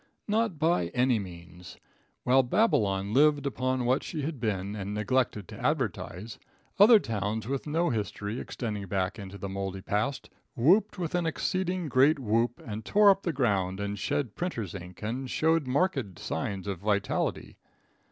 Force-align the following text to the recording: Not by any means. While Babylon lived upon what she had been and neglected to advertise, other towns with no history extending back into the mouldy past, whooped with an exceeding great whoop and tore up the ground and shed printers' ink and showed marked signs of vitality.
Not 0.27 0.57
by 0.57 0.87
any 0.95 1.19
means. 1.19 1.77
While 2.23 2.41
Babylon 2.41 3.13
lived 3.13 3.45
upon 3.45 3.85
what 3.85 4.01
she 4.01 4.23
had 4.23 4.39
been 4.39 4.75
and 4.75 4.95
neglected 4.95 5.47
to 5.49 5.63
advertise, 5.63 6.39
other 6.79 6.97
towns 6.97 7.47
with 7.47 7.67
no 7.67 7.91
history 7.91 8.39
extending 8.39 8.87
back 8.87 9.19
into 9.19 9.37
the 9.37 9.47
mouldy 9.47 9.83
past, 9.83 10.31
whooped 10.55 10.97
with 10.97 11.13
an 11.13 11.27
exceeding 11.27 11.87
great 11.87 12.17
whoop 12.17 12.59
and 12.65 12.83
tore 12.83 13.11
up 13.11 13.21
the 13.21 13.31
ground 13.31 13.79
and 13.79 13.99
shed 13.99 14.33
printers' 14.35 14.73
ink 14.73 15.03
and 15.03 15.29
showed 15.29 15.67
marked 15.67 16.17
signs 16.17 16.65
of 16.65 16.79
vitality. 16.79 17.59